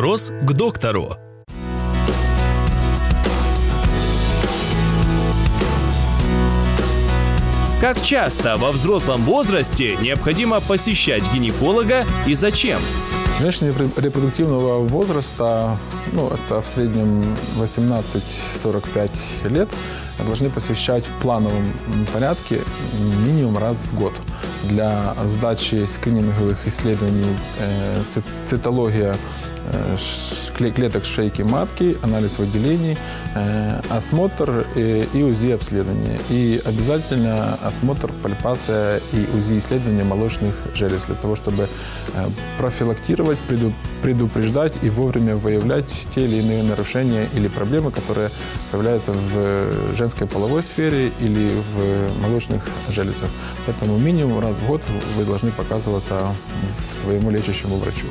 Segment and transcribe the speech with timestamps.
[0.00, 1.14] Вопрос к доктору.
[7.82, 12.80] Как часто во взрослом возрасте необходимо посещать гинеколога и зачем?
[13.40, 15.76] Женщины ре- репродуктивного возраста,
[16.12, 19.10] ну, это в среднем 18-45
[19.50, 19.68] лет,
[20.26, 21.72] должны посещать в плановом
[22.14, 22.60] порядке
[23.26, 24.14] минимум раз в год
[24.64, 29.14] для сдачи скрининговых исследований э, ци- цитология
[30.74, 32.96] клеток шейки матки, анализ выделений,
[33.34, 36.20] э, осмотр э, и УЗИ обследование.
[36.28, 42.26] И обязательно осмотр, пальпация и УЗИ исследования молочных желез для того, чтобы э,
[42.58, 48.30] профилактировать, преду- предупреждать и вовремя выявлять те или иные нарушения или проблемы, которые
[48.70, 53.30] появляются в женской половой сфере или в молочных железах.
[53.66, 54.82] Поэтому минимум раз в год
[55.16, 56.20] вы должны показываться
[57.02, 58.06] своему лечащему врачу.